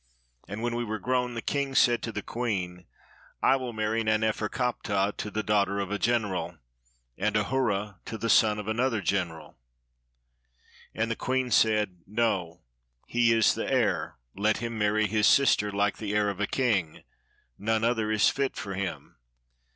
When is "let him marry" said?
14.35-15.05